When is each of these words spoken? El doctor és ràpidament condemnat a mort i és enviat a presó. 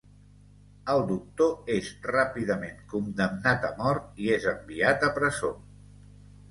El 0.93 1.01
doctor 1.11 1.69
és 1.75 1.91
ràpidament 2.13 2.81
condemnat 2.95 3.69
a 3.71 3.73
mort 3.85 4.27
i 4.27 4.35
és 4.41 4.53
enviat 4.59 5.11
a 5.11 5.13
presó. 5.21 5.55